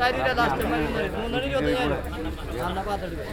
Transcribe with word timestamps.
കാര്യമില്ല 0.00 0.32
ലാസ്റ്റ് 0.38 0.64
മൂന്നാണ് 1.16 1.46
ഇരുപത്തഞ്ചായിരം 1.46 1.98
എന്നാ 2.62 2.82
പത്തെടുക്കും 2.82 3.26